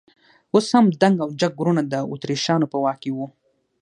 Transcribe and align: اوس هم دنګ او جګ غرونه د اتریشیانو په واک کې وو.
اوس 0.53 0.67
هم 0.75 0.85
دنګ 1.01 1.17
او 1.23 1.29
جګ 1.39 1.53
غرونه 1.59 1.81
د 1.85 1.93
اتریشیانو 2.13 2.71
په 2.71 2.77
واک 2.83 2.97
کې 3.03 3.11
وو. 3.15 3.25